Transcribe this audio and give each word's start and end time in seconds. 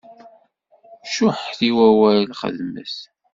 Cuḥḥet 1.13 1.59
i 1.69 1.71
wawal, 1.77 2.21
xedmet! 2.39 2.95